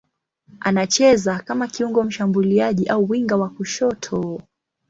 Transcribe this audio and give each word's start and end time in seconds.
Anacheza 0.61 1.39
kama 1.39 1.67
kiungo 1.67 2.03
mshambuliaji 2.03 2.87
au 2.87 3.09
winga 3.11 3.35
wa 3.35 3.49
kushoto. 3.49 4.41